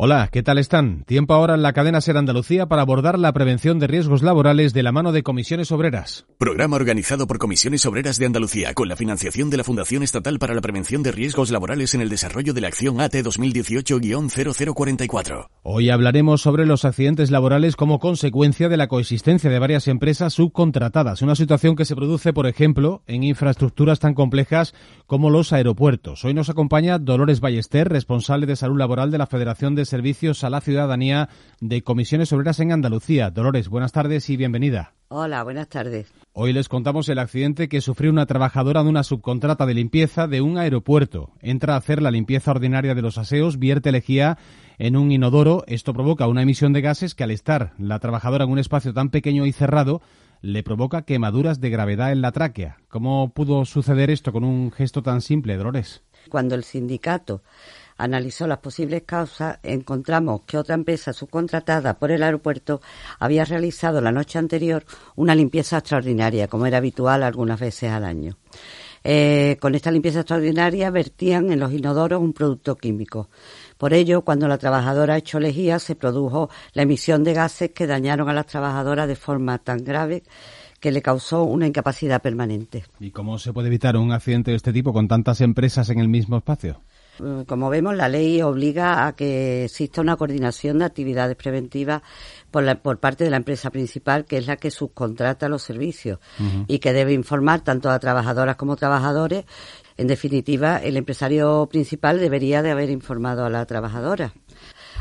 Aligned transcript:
Hola, 0.00 0.28
¿qué 0.30 0.44
tal 0.44 0.58
están? 0.58 1.02
Tiempo 1.06 1.34
ahora 1.34 1.56
en 1.56 1.62
la 1.62 1.72
cadena 1.72 2.00
Ser 2.00 2.16
Andalucía 2.16 2.66
para 2.66 2.82
abordar 2.82 3.18
la 3.18 3.32
prevención 3.32 3.80
de 3.80 3.88
riesgos 3.88 4.22
laborales 4.22 4.72
de 4.72 4.84
la 4.84 4.92
mano 4.92 5.10
de 5.10 5.24
comisiones 5.24 5.72
obreras. 5.72 6.24
Programa 6.38 6.76
organizado 6.76 7.26
por 7.26 7.38
Comisiones 7.38 7.84
Obreras 7.84 8.16
de 8.16 8.26
Andalucía 8.26 8.74
con 8.74 8.88
la 8.88 8.94
financiación 8.94 9.50
de 9.50 9.56
la 9.56 9.64
Fundación 9.64 10.04
Estatal 10.04 10.38
para 10.38 10.54
la 10.54 10.60
Prevención 10.60 11.02
de 11.02 11.10
Riesgos 11.10 11.50
Laborales 11.50 11.94
en 11.94 12.00
el 12.00 12.10
desarrollo 12.10 12.54
de 12.54 12.60
la 12.60 12.68
acción 12.68 13.00
AT 13.00 13.12
2018-0044. 13.12 15.48
Hoy 15.64 15.90
hablaremos 15.90 16.42
sobre 16.42 16.64
los 16.64 16.84
accidentes 16.84 17.32
laborales 17.32 17.74
como 17.74 17.98
consecuencia 17.98 18.68
de 18.68 18.76
la 18.76 18.86
coexistencia 18.86 19.50
de 19.50 19.58
varias 19.58 19.88
empresas 19.88 20.32
subcontratadas, 20.32 21.22
una 21.22 21.34
situación 21.34 21.74
que 21.74 21.84
se 21.84 21.96
produce, 21.96 22.32
por 22.32 22.46
ejemplo, 22.46 23.02
en 23.08 23.24
infraestructuras 23.24 23.98
tan 23.98 24.14
complejas 24.14 24.76
como 25.06 25.28
los 25.28 25.52
aeropuertos. 25.52 26.24
Hoy 26.24 26.34
nos 26.34 26.50
acompaña 26.50 27.00
Dolores 27.00 27.40
Ballester, 27.40 27.88
responsable 27.88 28.46
de 28.46 28.54
salud 28.54 28.78
laboral 28.78 29.10
de 29.10 29.18
la 29.18 29.26
Federación 29.26 29.74
de 29.74 29.87
Servicios 29.88 30.44
a 30.44 30.50
la 30.50 30.60
Ciudadanía 30.60 31.28
de 31.60 31.82
Comisiones 31.82 32.32
Obreras 32.32 32.60
en 32.60 32.72
Andalucía. 32.72 33.30
Dolores, 33.30 33.68
buenas 33.68 33.92
tardes 33.92 34.30
y 34.30 34.36
bienvenida. 34.36 34.92
Hola, 35.08 35.42
buenas 35.42 35.68
tardes. 35.68 36.12
Hoy 36.34 36.52
les 36.52 36.68
contamos 36.68 37.08
el 37.08 37.18
accidente 37.18 37.68
que 37.68 37.80
sufrió 37.80 38.10
una 38.10 38.26
trabajadora 38.26 38.82
de 38.82 38.90
una 38.90 39.02
subcontrata 39.02 39.66
de 39.66 39.74
limpieza 39.74 40.28
de 40.28 40.42
un 40.42 40.58
aeropuerto. 40.58 41.32
Entra 41.40 41.74
a 41.74 41.78
hacer 41.78 42.02
la 42.02 42.10
limpieza 42.10 42.50
ordinaria 42.50 42.94
de 42.94 43.02
los 43.02 43.18
aseos, 43.18 43.58
vierte 43.58 43.90
lejía 43.90 44.38
en 44.78 44.96
un 44.96 45.10
inodoro. 45.10 45.64
Esto 45.66 45.94
provoca 45.94 46.28
una 46.28 46.42
emisión 46.42 46.72
de 46.72 46.82
gases 46.82 47.14
que 47.14 47.24
al 47.24 47.30
estar 47.30 47.72
la 47.78 47.98
trabajadora 47.98 48.44
en 48.44 48.50
un 48.50 48.58
espacio 48.58 48.92
tan 48.92 49.08
pequeño 49.08 49.46
y 49.46 49.52
cerrado 49.52 50.02
le 50.40 50.62
provoca 50.62 51.02
quemaduras 51.02 51.60
de 51.60 51.70
gravedad 51.70 52.12
en 52.12 52.20
la 52.20 52.32
tráquea. 52.32 52.76
¿Cómo 52.88 53.32
pudo 53.32 53.64
suceder 53.64 54.10
esto 54.10 54.32
con 54.32 54.44
un 54.44 54.70
gesto 54.70 55.02
tan 55.02 55.20
simple, 55.20 55.56
Dolores? 55.56 56.02
Cuando 56.28 56.54
el 56.54 56.64
sindicato 56.64 57.42
analizó 57.98 58.46
las 58.46 58.58
posibles 58.58 59.02
causas, 59.02 59.58
encontramos 59.62 60.42
que 60.46 60.56
otra 60.56 60.74
empresa 60.74 61.12
subcontratada 61.12 61.98
por 61.98 62.10
el 62.10 62.22
aeropuerto 62.22 62.80
había 63.18 63.44
realizado 63.44 64.00
la 64.00 64.12
noche 64.12 64.38
anterior 64.38 64.84
una 65.16 65.34
limpieza 65.34 65.78
extraordinaria, 65.78 66.48
como 66.48 66.66
era 66.66 66.78
habitual 66.78 67.22
algunas 67.22 67.60
veces 67.60 67.90
al 67.90 68.04
año. 68.04 68.36
Eh, 69.04 69.56
con 69.60 69.74
esta 69.74 69.90
limpieza 69.90 70.20
extraordinaria 70.20 70.90
vertían 70.90 71.52
en 71.52 71.60
los 71.60 71.72
inodoros 71.72 72.20
un 72.20 72.32
producto 72.32 72.76
químico. 72.76 73.28
Por 73.76 73.94
ello, 73.94 74.22
cuando 74.22 74.48
la 74.48 74.58
trabajadora 74.58 75.16
echó 75.16 75.38
lejía, 75.38 75.78
se 75.78 75.94
produjo 75.94 76.50
la 76.72 76.82
emisión 76.82 77.22
de 77.24 77.34
gases 77.34 77.70
que 77.70 77.86
dañaron 77.86 78.28
a 78.28 78.32
las 78.32 78.46
trabajadoras 78.46 79.06
de 79.08 79.16
forma 79.16 79.58
tan 79.58 79.84
grave 79.84 80.24
que 80.80 80.92
le 80.92 81.02
causó 81.02 81.44
una 81.44 81.66
incapacidad 81.66 82.22
permanente. 82.22 82.84
¿Y 83.00 83.10
cómo 83.10 83.38
se 83.38 83.52
puede 83.52 83.68
evitar 83.68 83.96
un 83.96 84.12
accidente 84.12 84.52
de 84.52 84.56
este 84.56 84.72
tipo 84.72 84.92
con 84.92 85.08
tantas 85.08 85.40
empresas 85.40 85.90
en 85.90 85.98
el 85.98 86.08
mismo 86.08 86.36
espacio? 86.36 86.80
Mm, 87.20 87.42
como 87.42 87.70
vemos, 87.70 87.96
la 87.96 88.08
ley 88.08 88.42
obliga 88.42 89.06
a 89.06 89.14
que 89.14 89.64
exista 89.64 90.00
una 90.00 90.16
coordinación 90.16 90.78
de 90.78 90.84
actividades 90.84 91.36
preventivas 91.36 92.02
por, 92.50 92.78
por 92.80 92.98
parte 92.98 93.24
de 93.24 93.30
la 93.30 93.36
empresa 93.36 93.70
principal, 93.70 94.24
que 94.24 94.38
es 94.38 94.46
la 94.46 94.56
que 94.56 94.70
subcontrata 94.70 95.48
los 95.48 95.62
servicios 95.62 96.18
y 96.66 96.78
que 96.78 96.92
debe 96.92 97.12
informar 97.12 97.62
tanto 97.62 97.90
a 97.90 97.98
trabajadoras 97.98 98.56
como 98.56 98.76
trabajadores. 98.76 99.44
En 99.96 100.06
definitiva, 100.06 100.78
el 100.78 100.96
empresario 100.96 101.66
principal 101.70 102.20
debería 102.20 102.62
de 102.62 102.70
haber 102.70 102.90
informado 102.90 103.44
a 103.44 103.50
la 103.50 103.66
trabajadora 103.66 104.32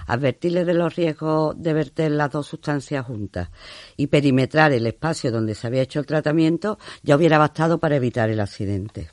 advertirle 0.08 0.64
de 0.64 0.74
los 0.74 0.96
riesgos 0.96 1.54
de 1.62 1.74
verter 1.74 2.12
las 2.12 2.32
dos 2.32 2.48
sustancias 2.48 3.06
juntas 3.06 3.50
y 3.98 4.08
perimetrar 4.08 4.72
el 4.72 4.88
espacio 4.88 5.32
donde 5.32 5.54
se 5.54 5.68
había 5.68 5.82
hecho 5.82 6.00
el 6.00 6.06
tratamiento 6.06 6.80
ya 7.04 7.18
hubiera 7.18 7.38
bastado 7.38 7.78
para 7.78 7.98
evitar 7.98 8.30
el 8.30 8.40
accidente 8.40 9.10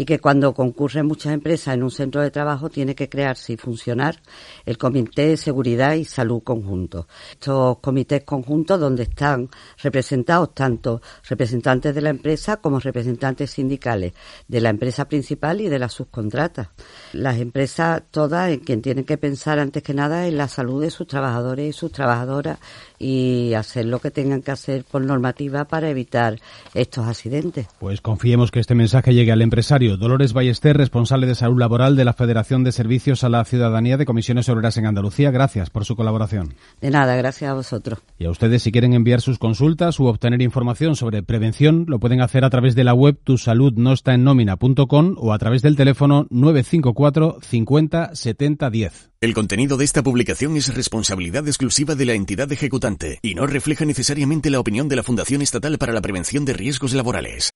y 0.00 0.04
que 0.04 0.20
cuando 0.20 0.54
concurren 0.54 1.06
muchas 1.06 1.32
empresas 1.32 1.74
en 1.74 1.82
un 1.82 1.90
centro 1.90 2.22
de 2.22 2.30
trabajo 2.30 2.70
tiene 2.70 2.94
que 2.94 3.08
crearse 3.08 3.54
y 3.54 3.56
funcionar 3.56 4.22
el 4.64 4.78
Comité 4.78 5.30
de 5.30 5.36
Seguridad 5.36 5.94
y 5.94 6.04
Salud 6.04 6.40
Conjunto. 6.44 7.08
Estos 7.32 7.78
comités 7.78 8.22
conjuntos 8.22 8.78
donde 8.78 9.02
están 9.02 9.50
representados 9.82 10.54
tanto 10.54 11.02
representantes 11.28 11.96
de 11.96 12.00
la 12.00 12.10
empresa 12.10 12.58
como 12.58 12.78
representantes 12.78 13.50
sindicales 13.50 14.12
de 14.46 14.60
la 14.60 14.70
empresa 14.70 15.08
principal 15.08 15.60
y 15.60 15.68
de 15.68 15.80
las 15.80 15.94
subcontratas. 15.94 16.68
Las 17.12 17.38
empresas 17.38 18.04
todas 18.12 18.52
en 18.52 18.60
quien 18.60 18.82
tienen 18.82 19.04
que 19.04 19.18
pensar 19.18 19.58
antes 19.58 19.82
que 19.82 19.94
nada 19.94 20.28
en 20.28 20.36
la 20.36 20.46
salud 20.46 20.80
de 20.80 20.92
sus 20.92 21.08
trabajadores 21.08 21.70
y 21.70 21.72
sus 21.76 21.90
trabajadoras 21.90 22.60
y 23.00 23.52
hacer 23.54 23.86
lo 23.86 23.98
que 23.98 24.12
tengan 24.12 24.42
que 24.42 24.52
hacer 24.52 24.84
por 24.84 25.04
normativa 25.04 25.64
para 25.64 25.90
evitar 25.90 26.38
estos 26.72 27.08
accidentes. 27.08 27.66
Pues 27.80 28.00
confiemos 28.00 28.52
que 28.52 28.60
este 28.60 28.76
mensaje 28.76 29.12
llegue 29.12 29.32
al 29.32 29.42
empresario. 29.42 29.87
Dolores 29.96 30.32
Ballester, 30.32 30.76
responsable 30.76 31.26
de 31.26 31.34
salud 31.34 31.58
laboral 31.58 31.96
de 31.96 32.04
la 32.04 32.12
Federación 32.12 32.64
de 32.64 32.72
Servicios 32.72 33.24
a 33.24 33.28
la 33.28 33.44
Ciudadanía 33.44 33.96
de 33.96 34.04
Comisiones 34.04 34.48
Obreras 34.48 34.76
en 34.76 34.86
Andalucía. 34.86 35.30
Gracias 35.30 35.70
por 35.70 35.84
su 35.84 35.96
colaboración. 35.96 36.54
De 36.80 36.90
nada, 36.90 37.16
gracias 37.16 37.50
a 37.50 37.54
vosotros. 37.54 38.00
Y 38.18 38.26
a 38.26 38.30
ustedes, 38.30 38.62
si 38.62 38.72
quieren 38.72 38.92
enviar 38.92 39.20
sus 39.20 39.38
consultas 39.38 39.98
u 39.98 40.06
obtener 40.06 40.42
información 40.42 40.96
sobre 40.96 41.22
prevención, 41.22 41.86
lo 41.88 41.98
pueden 41.98 42.20
hacer 42.20 42.44
a 42.44 42.50
través 42.50 42.74
de 42.74 42.84
la 42.84 42.94
web 42.94 43.18
tusaludnoestaennómina.com 43.24 45.14
o 45.16 45.32
a 45.32 45.38
través 45.38 45.62
del 45.62 45.76
teléfono 45.76 46.26
954 46.30 47.38
50 47.40 48.14
70 48.14 48.70
10. 48.70 49.10
El 49.20 49.34
contenido 49.34 49.76
de 49.76 49.84
esta 49.84 50.04
publicación 50.04 50.56
es 50.56 50.72
responsabilidad 50.74 51.46
exclusiva 51.48 51.96
de 51.96 52.04
la 52.04 52.12
entidad 52.12 52.52
ejecutante 52.52 53.18
y 53.20 53.34
no 53.34 53.46
refleja 53.46 53.84
necesariamente 53.84 54.48
la 54.48 54.60
opinión 54.60 54.88
de 54.88 54.94
la 54.94 55.02
Fundación 55.02 55.42
Estatal 55.42 55.76
para 55.76 55.92
la 55.92 56.00
Prevención 56.00 56.44
de 56.44 56.52
Riesgos 56.52 56.94
Laborales. 56.94 57.52